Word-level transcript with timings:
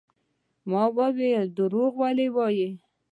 ما 0.69 0.83
وويل 0.97 1.47
دروغ 1.57 1.91
ولې 2.03 2.27
وايې. 2.35 2.69